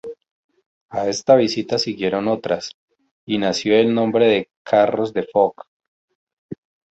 A 0.89 1.07
esta 1.09 1.35
visita 1.35 1.77
siguieron 1.77 2.27
otras, 2.27 2.71
y 3.23 3.37
nació 3.37 3.75
el 3.75 3.93
nombre 3.93 4.25
de 4.25 4.49
Carros 4.63 5.13
de 5.13 5.27
Foc. 5.31 5.67